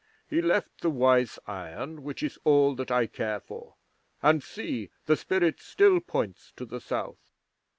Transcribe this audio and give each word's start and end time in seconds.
He 0.27 0.41
left 0.41 0.81
the 0.81 0.89
Wise 0.89 1.37
Iron, 1.45 2.01
which 2.01 2.23
is 2.23 2.39
all 2.43 2.73
that 2.73 2.89
I 2.89 3.05
care 3.05 3.39
for 3.39 3.75
and 4.23 4.41
see, 4.41 4.89
the 5.05 5.15
Spirit 5.15 5.59
still 5.59 5.99
points 5.99 6.51
to 6.55 6.65
the 6.65 6.81
South." 6.81 7.19